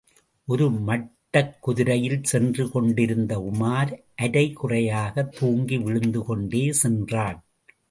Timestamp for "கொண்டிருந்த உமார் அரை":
2.71-4.53